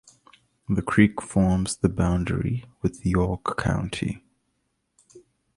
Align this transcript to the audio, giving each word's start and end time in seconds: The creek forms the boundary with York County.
The 0.67 0.81
creek 0.81 1.21
forms 1.21 1.77
the 1.77 1.87
boundary 1.87 2.65
with 2.81 3.05
York 3.05 3.55
County. 3.61 4.23